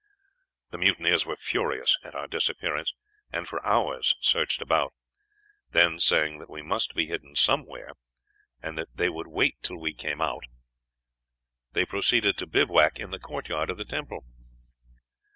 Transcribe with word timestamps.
"The 0.71 0.79
mutineers 0.79 1.27
were 1.27 1.35
furious 1.35 1.95
at 2.03 2.15
our 2.15 2.25
disappearance, 2.25 2.91
and 3.31 3.47
for 3.47 3.63
hours 3.63 4.15
searched 4.19 4.59
about. 4.59 4.95
Then, 5.69 5.99
saying 5.99 6.39
that 6.39 6.49
we 6.49 6.63
must 6.63 6.95
be 6.95 7.05
hidden 7.05 7.35
somewhere, 7.35 7.91
and 8.63 8.79
that 8.79 8.95
they 8.95 9.09
would 9.09 9.27
wait 9.27 9.57
till 9.61 9.77
we 9.77 9.93
came 9.93 10.19
out, 10.19 10.45
they 11.73 11.85
proceeded 11.85 12.35
to 12.37 12.47
bivouac 12.47 12.97
in 12.99 13.11
the 13.11 13.19
courtyard 13.19 13.69
of 13.69 13.77
the 13.77 13.85
temple. 13.85 14.25